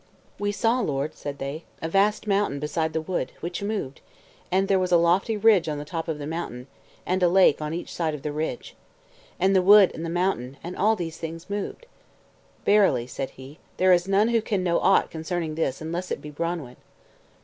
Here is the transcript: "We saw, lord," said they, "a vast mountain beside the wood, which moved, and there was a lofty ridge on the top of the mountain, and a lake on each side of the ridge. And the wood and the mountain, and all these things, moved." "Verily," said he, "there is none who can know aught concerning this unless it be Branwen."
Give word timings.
"We 0.39 0.51
saw, 0.51 0.79
lord," 0.79 1.13
said 1.13 1.37
they, 1.37 1.63
"a 1.79 1.87
vast 1.87 2.25
mountain 2.25 2.59
beside 2.59 2.91
the 2.93 3.01
wood, 3.03 3.33
which 3.39 3.61
moved, 3.61 4.01
and 4.51 4.67
there 4.67 4.79
was 4.79 4.91
a 4.91 4.97
lofty 4.97 5.37
ridge 5.37 5.69
on 5.69 5.77
the 5.77 5.85
top 5.85 6.07
of 6.07 6.17
the 6.17 6.25
mountain, 6.25 6.65
and 7.05 7.21
a 7.21 7.29
lake 7.29 7.61
on 7.61 7.71
each 7.75 7.93
side 7.93 8.15
of 8.15 8.23
the 8.23 8.31
ridge. 8.31 8.75
And 9.39 9.55
the 9.55 9.61
wood 9.61 9.91
and 9.93 10.03
the 10.03 10.09
mountain, 10.09 10.57
and 10.63 10.75
all 10.75 10.95
these 10.95 11.17
things, 11.17 11.51
moved." 11.51 11.85
"Verily," 12.65 13.05
said 13.05 13.29
he, 13.37 13.59
"there 13.77 13.93
is 13.93 14.07
none 14.07 14.29
who 14.29 14.41
can 14.41 14.63
know 14.63 14.79
aught 14.79 15.11
concerning 15.11 15.53
this 15.53 15.81
unless 15.81 16.09
it 16.09 16.19
be 16.19 16.31
Branwen." 16.31 16.77